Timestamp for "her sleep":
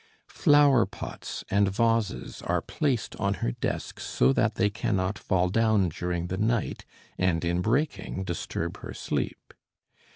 8.77-9.53